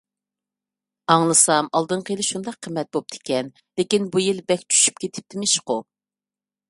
ئاڭلىسام 1.15 1.67
ئالدىنقى 1.79 2.15
يىلى 2.15 2.25
شۇنداق 2.29 2.57
قىممەت 2.67 2.89
بوپتىكەن. 2.97 3.53
لېكىن 3.83 4.09
بۇ 4.17 4.25
يىل 4.25 4.41
بەك 4.53 4.65
چۈشۈپ 4.73 5.03
كېتىپتىمىشقۇ! 5.05 5.81